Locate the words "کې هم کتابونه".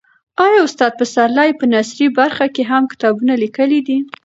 2.55-3.33